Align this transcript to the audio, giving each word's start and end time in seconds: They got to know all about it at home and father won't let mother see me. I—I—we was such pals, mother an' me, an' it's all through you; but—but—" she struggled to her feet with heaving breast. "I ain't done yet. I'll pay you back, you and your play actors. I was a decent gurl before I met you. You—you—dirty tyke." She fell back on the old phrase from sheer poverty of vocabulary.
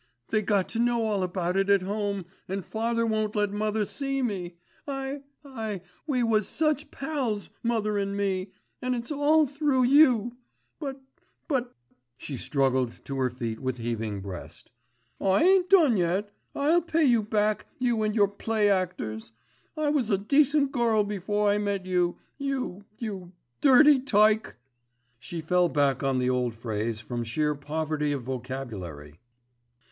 They 0.29 0.41
got 0.41 0.67
to 0.69 0.79
know 0.79 1.05
all 1.05 1.21
about 1.21 1.55
it 1.55 1.69
at 1.69 1.83
home 1.83 2.25
and 2.47 2.65
father 2.65 3.05
won't 3.05 3.35
let 3.35 3.51
mother 3.51 3.85
see 3.85 4.23
me. 4.23 4.57
I—I—we 4.87 6.23
was 6.23 6.47
such 6.47 6.89
pals, 6.89 7.49
mother 7.61 7.99
an' 7.99 8.15
me, 8.15 8.51
an' 8.81 8.95
it's 8.95 9.11
all 9.11 9.45
through 9.45 9.83
you; 9.83 10.37
but—but—" 10.79 11.75
she 12.17 12.35
struggled 12.35 13.05
to 13.05 13.17
her 13.19 13.29
feet 13.29 13.59
with 13.59 13.77
heaving 13.77 14.21
breast. 14.21 14.71
"I 15.19 15.43
ain't 15.43 15.69
done 15.69 15.97
yet. 15.97 16.31
I'll 16.55 16.81
pay 16.81 17.03
you 17.05 17.21
back, 17.21 17.67
you 17.77 18.01
and 18.01 18.15
your 18.15 18.27
play 18.27 18.71
actors. 18.71 19.33
I 19.77 19.89
was 19.91 20.09
a 20.09 20.17
decent 20.17 20.71
gurl 20.71 21.03
before 21.03 21.47
I 21.51 21.59
met 21.59 21.85
you. 21.85 22.17
You—you—dirty 22.39 23.99
tyke." 23.99 24.55
She 25.19 25.41
fell 25.41 25.69
back 25.69 26.01
on 26.01 26.17
the 26.17 26.31
old 26.31 26.55
phrase 26.55 26.99
from 27.01 27.23
sheer 27.23 27.53
poverty 27.53 28.11
of 28.11 28.23
vocabulary. 28.23 29.19